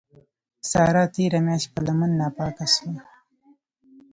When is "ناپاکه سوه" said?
2.19-2.99